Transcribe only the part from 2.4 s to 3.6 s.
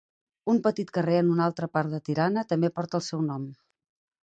també porta el seu nom.